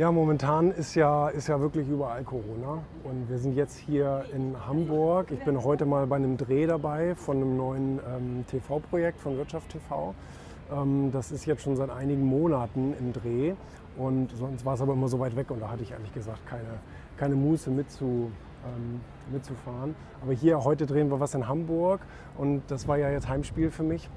Ja, 0.00 0.10
momentan 0.10 0.70
ist 0.70 0.94
ja, 0.94 1.28
ist 1.28 1.48
ja 1.48 1.60
wirklich 1.60 1.86
überall 1.86 2.24
Corona. 2.24 2.78
Und 3.04 3.28
wir 3.28 3.36
sind 3.36 3.54
jetzt 3.54 3.76
hier 3.76 4.24
in 4.34 4.56
Hamburg. 4.66 5.30
Ich 5.30 5.44
bin 5.44 5.62
heute 5.62 5.84
mal 5.84 6.06
bei 6.06 6.16
einem 6.16 6.38
Dreh 6.38 6.66
dabei 6.66 7.14
von 7.14 7.36
einem 7.36 7.58
neuen 7.58 8.00
ähm, 8.08 8.46
TV-Projekt 8.46 9.20
von 9.20 9.36
Wirtschaft 9.36 9.68
TV. 9.68 10.14
Ähm, 10.72 11.10
das 11.12 11.30
ist 11.32 11.44
jetzt 11.44 11.60
schon 11.60 11.76
seit 11.76 11.90
einigen 11.90 12.24
Monaten 12.24 12.94
im 12.98 13.12
Dreh. 13.12 13.52
Und 13.98 14.34
sonst 14.34 14.64
war 14.64 14.72
es 14.72 14.80
aber 14.80 14.94
immer 14.94 15.06
so 15.06 15.20
weit 15.20 15.36
weg 15.36 15.50
und 15.50 15.60
da 15.60 15.68
hatte 15.68 15.82
ich 15.82 15.90
ehrlich 15.90 16.14
gesagt 16.14 16.46
keine, 16.46 16.80
keine 17.18 17.34
Muße 17.34 17.70
mitzu, 17.70 18.30
ähm, 18.64 19.02
mitzufahren. 19.30 19.94
Aber 20.22 20.32
hier, 20.32 20.64
heute 20.64 20.86
drehen 20.86 21.10
wir 21.10 21.20
was 21.20 21.34
in 21.34 21.46
Hamburg 21.46 22.00
und 22.38 22.62
das 22.68 22.88
war 22.88 22.96
ja 22.96 23.10
jetzt 23.10 23.28
Heimspiel 23.28 23.70
für 23.70 23.82
mich. 23.82 24.08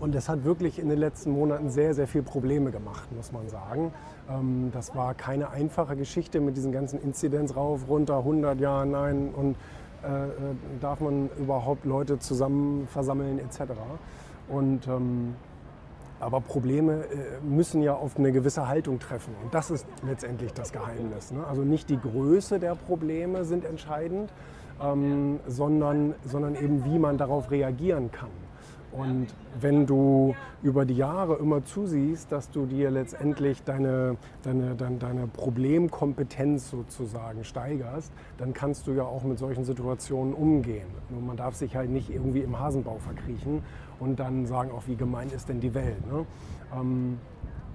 Und 0.00 0.14
es 0.14 0.28
hat 0.28 0.44
wirklich 0.44 0.78
in 0.78 0.88
den 0.88 0.98
letzten 0.98 1.30
Monaten 1.30 1.70
sehr, 1.70 1.94
sehr 1.94 2.08
viel 2.08 2.22
Probleme 2.22 2.70
gemacht, 2.70 3.12
muss 3.14 3.32
man 3.32 3.48
sagen. 3.48 3.92
Ähm, 4.30 4.70
das 4.72 4.96
war 4.96 5.14
keine 5.14 5.50
einfache 5.50 5.94
Geschichte 5.94 6.40
mit 6.40 6.56
diesen 6.56 6.72
ganzen 6.72 7.00
Inzidenz 7.00 7.54
rauf, 7.54 7.82
runter, 7.88 8.18
100 8.18 8.58
Jahre, 8.58 8.86
nein 8.86 9.30
und 9.34 9.56
äh, 10.02 10.06
äh, 10.06 10.30
darf 10.80 11.00
man 11.00 11.28
überhaupt 11.38 11.84
Leute 11.84 12.18
zusammen 12.18 12.88
versammeln 12.88 13.38
etc. 13.38 13.72
Und 14.48 14.88
ähm, 14.88 15.34
aber 16.20 16.40
Probleme 16.40 17.04
äh, 17.04 17.44
müssen 17.44 17.82
ja 17.82 17.94
auf 17.94 18.18
eine 18.18 18.32
gewisse 18.32 18.68
Haltung 18.68 18.98
treffen. 18.98 19.34
Und 19.42 19.54
das 19.54 19.70
ist 19.70 19.86
letztendlich 20.06 20.52
das 20.52 20.72
Geheimnis. 20.72 21.32
Ne? 21.32 21.46
Also 21.46 21.62
nicht 21.62 21.88
die 21.88 21.98
Größe 21.98 22.58
der 22.58 22.74
Probleme 22.74 23.44
sind 23.44 23.64
entscheidend, 23.64 24.30
ähm, 24.82 25.40
sondern, 25.46 26.14
sondern 26.24 26.54
eben, 26.54 26.84
wie 26.84 26.98
man 26.98 27.18
darauf 27.18 27.50
reagieren 27.50 28.10
kann. 28.12 28.30
Und 28.92 29.28
wenn 29.60 29.86
du 29.86 30.34
über 30.62 30.84
die 30.84 30.96
Jahre 30.96 31.36
immer 31.36 31.64
zusiehst, 31.64 32.32
dass 32.32 32.50
du 32.50 32.66
dir 32.66 32.90
letztendlich 32.90 33.62
deine, 33.62 34.16
deine, 34.42 34.74
deine, 34.74 34.96
deine, 34.96 35.26
Problemkompetenz 35.26 36.70
sozusagen 36.70 37.44
steigerst, 37.44 38.12
dann 38.36 38.52
kannst 38.52 38.86
du 38.86 38.92
ja 38.92 39.04
auch 39.04 39.22
mit 39.22 39.38
solchen 39.38 39.64
Situationen 39.64 40.34
umgehen. 40.34 40.88
Nur 41.08 41.22
man 41.22 41.36
darf 41.36 41.54
sich 41.54 41.76
halt 41.76 41.90
nicht 41.90 42.10
irgendwie 42.10 42.40
im 42.40 42.58
Hasenbau 42.58 42.98
verkriechen 42.98 43.62
und 44.00 44.18
dann 44.18 44.46
sagen, 44.46 44.72
auch 44.72 44.86
wie 44.86 44.96
gemein 44.96 45.30
ist 45.30 45.48
denn 45.48 45.60
die 45.60 45.74
Welt. 45.74 46.04
Ne? 46.10 46.26
Ähm, 46.74 47.18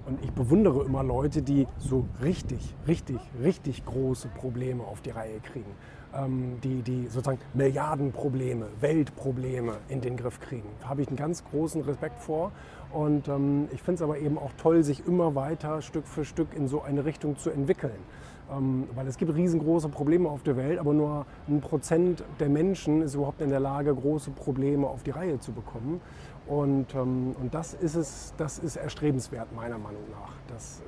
und 0.06 0.22
ich 0.22 0.32
bewundere 0.32 0.84
immer 0.84 1.02
Leute, 1.02 1.42
die 1.42 1.66
so 1.78 2.06
richtig, 2.22 2.74
richtig, 2.86 3.18
richtig 3.42 3.84
große 3.84 4.28
Probleme 4.28 4.84
auf 4.84 5.00
die 5.00 5.10
Reihe 5.10 5.40
kriegen. 5.40 5.70
Ähm, 6.14 6.58
die, 6.62 6.82
die 6.82 7.08
sozusagen 7.08 7.38
Milliardenprobleme, 7.54 8.68
Weltprobleme 8.80 9.78
in 9.88 10.00
den 10.00 10.16
Griff 10.16 10.40
kriegen. 10.40 10.68
Da 10.80 10.88
habe 10.88 11.02
ich 11.02 11.08
einen 11.08 11.16
ganz 11.16 11.44
großen 11.44 11.82
Respekt 11.82 12.20
vor. 12.20 12.52
Und 12.92 13.28
ähm, 13.28 13.68
ich 13.72 13.82
finde 13.82 13.96
es 13.96 14.02
aber 14.02 14.18
eben 14.18 14.38
auch 14.38 14.52
toll, 14.56 14.84
sich 14.84 15.06
immer 15.06 15.34
weiter 15.34 15.82
Stück 15.82 16.06
für 16.06 16.24
Stück 16.24 16.54
in 16.54 16.68
so 16.68 16.82
eine 16.82 17.04
Richtung 17.04 17.36
zu 17.36 17.50
entwickeln. 17.50 17.98
Ähm, 18.48 18.84
weil 18.94 19.08
es 19.08 19.18
gibt 19.18 19.34
riesengroße 19.34 19.88
Probleme 19.88 20.28
auf 20.28 20.44
der 20.44 20.56
Welt, 20.56 20.78
aber 20.78 20.94
nur 20.94 21.26
ein 21.48 21.60
Prozent 21.60 22.22
der 22.38 22.48
Menschen 22.48 23.02
ist 23.02 23.14
überhaupt 23.14 23.40
in 23.40 23.50
der 23.50 23.58
Lage, 23.58 23.92
große 23.92 24.30
Probleme 24.30 24.86
auf 24.86 25.02
die 25.02 25.10
Reihe 25.10 25.40
zu 25.40 25.50
bekommen. 25.50 26.00
Und, 26.46 26.94
ähm, 26.94 27.34
und 27.40 27.52
das 27.52 27.74
ist 27.74 27.96
es, 27.96 28.32
das 28.36 28.58
ist 28.58 28.76
erstrebenswert 28.76 29.52
meiner 29.54 29.78
Meinung 29.78 29.95
nach, 29.95 29.95
dass, 30.48 30.80
äh, 30.80 30.82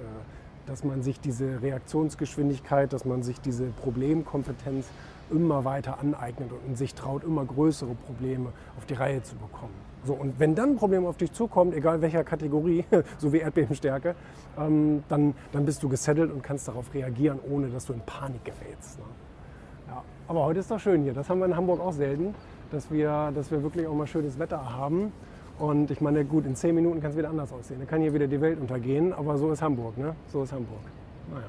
dass 0.66 0.84
man 0.84 1.02
sich 1.02 1.20
diese 1.20 1.62
Reaktionsgeschwindigkeit, 1.62 2.92
dass 2.92 3.04
man 3.04 3.22
sich 3.22 3.40
diese 3.40 3.66
Problemkompetenz 3.66 4.86
immer 5.30 5.64
weiter 5.64 5.98
aneignet 6.00 6.50
und 6.66 6.76
sich 6.76 6.94
traut, 6.94 7.24
immer 7.24 7.44
größere 7.44 7.94
Probleme 7.94 8.52
auf 8.76 8.86
die 8.86 8.94
Reihe 8.94 9.22
zu 9.22 9.36
bekommen. 9.36 9.74
So, 10.04 10.14
und 10.14 10.38
wenn 10.38 10.54
dann 10.54 10.70
ein 10.70 10.76
Problem 10.76 11.04
auf 11.06 11.16
dich 11.16 11.32
zukommt, 11.32 11.74
egal 11.74 12.00
welcher 12.00 12.24
Kategorie, 12.24 12.84
so 13.18 13.32
wie 13.32 13.38
Erdbebenstärke, 13.38 14.14
ähm, 14.58 15.02
dann, 15.08 15.34
dann 15.52 15.64
bist 15.64 15.82
du 15.82 15.88
gesettelt 15.88 16.32
und 16.32 16.42
kannst 16.42 16.68
darauf 16.68 16.94
reagieren, 16.94 17.40
ohne 17.50 17.68
dass 17.68 17.86
du 17.86 17.92
in 17.92 18.00
Panik 18.00 18.44
gerätst. 18.44 18.98
Ne? 18.98 19.04
Ja. 19.88 20.02
Aber 20.28 20.44
heute 20.44 20.60
ist 20.60 20.70
doch 20.70 20.78
schön 20.78 21.02
hier. 21.02 21.14
Das 21.14 21.28
haben 21.28 21.40
wir 21.40 21.46
in 21.46 21.56
Hamburg 21.56 21.80
auch 21.80 21.92
selten, 21.92 22.34
dass 22.70 22.90
wir, 22.90 23.32
dass 23.34 23.50
wir 23.50 23.62
wirklich 23.62 23.86
auch 23.86 23.94
mal 23.94 24.06
schönes 24.06 24.38
Wetter 24.38 24.72
haben. 24.76 25.12
Und 25.58 25.90
ich 25.90 26.00
meine, 26.00 26.24
gut, 26.24 26.46
in 26.46 26.54
zehn 26.54 26.74
Minuten 26.74 27.00
kann 27.00 27.10
es 27.10 27.16
wieder 27.16 27.30
anders 27.30 27.52
aussehen. 27.52 27.78
Dann 27.80 27.88
kann 27.88 28.00
hier 28.00 28.14
wieder 28.14 28.26
die 28.26 28.40
Welt 28.40 28.60
untergehen, 28.60 29.12
aber 29.12 29.36
so 29.36 29.50
ist 29.50 29.60
Hamburg, 29.60 29.98
ne? 29.98 30.14
So 30.32 30.42
ist 30.44 30.52
Hamburg. 30.52 30.80
Naja. 31.32 31.48